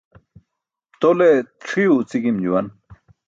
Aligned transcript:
Tole 0.99 1.29
c̣ʰiyo 1.65 1.91
uci 1.99 2.17
gim 2.23 2.37
juwan. 2.43 2.67